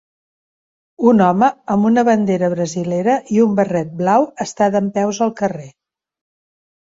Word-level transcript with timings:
Un 1.09 1.19
home 1.25 1.49
amb 1.73 1.89
una 1.89 2.03
bandera 2.07 2.49
brasilera 2.53 3.17
i 3.35 3.39
un 3.45 3.53
barret 3.59 3.91
blau 3.99 4.25
està 4.45 4.71
dempeus 4.77 5.23
al 5.27 5.35
carrer. 5.43 5.69